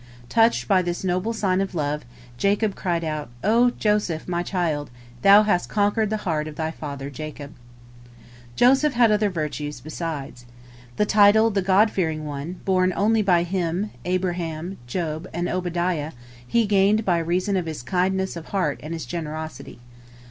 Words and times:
Touched 0.29 0.67
by 0.67 0.81
this 0.81 1.03
noble 1.03 1.31
sign 1.31 1.61
of 1.61 1.75
love, 1.75 2.05
Jacob 2.35 2.73
cried 2.73 3.03
out, 3.03 3.29
"O 3.43 3.69
Joseph, 3.69 4.27
my 4.27 4.41
child, 4.41 4.89
thou 5.21 5.43
hast 5.43 5.69
conquered 5.69 6.09
the 6.09 6.17
heart 6.25 6.47
of 6.47 6.55
thy 6.55 6.71
father 6.71 7.11
Jacob." 7.11 7.53
Joseph 8.55 8.93
had 8.93 9.11
other 9.11 9.29
virtues, 9.29 9.79
besides. 9.79 10.47
The 10.95 11.05
title 11.05 11.51
"the 11.51 11.61
God 11.61 11.91
fearing 11.91 12.25
one," 12.25 12.61
borne 12.65 12.93
only 12.95 13.21
by 13.21 13.43
him, 13.43 13.91
Abraham, 14.03 14.79
Job, 14.87 15.27
and 15.35 15.47
Obadiah, 15.47 16.13
he 16.47 16.65
gained 16.65 17.05
by 17.05 17.19
reason 17.19 17.55
of 17.55 17.67
his 17.67 17.83
kindness 17.83 18.35
of 18.35 18.47
heart 18.47 18.79
and 18.81 18.93
his 18.95 19.05
generosity. 19.05 19.77